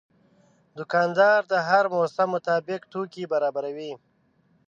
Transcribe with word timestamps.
دوکاندار 0.77 1.39
د 1.51 1.53
هر 1.69 1.85
موسم 1.95 2.27
مطابق 2.35 2.81
توکي 2.91 3.23
برابروي. 3.33 3.93